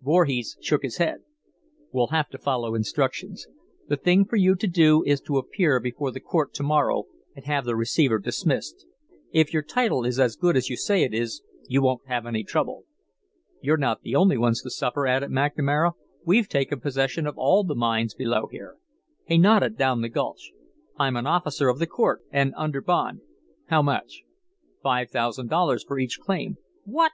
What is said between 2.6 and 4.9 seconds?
instructions. The thing for you to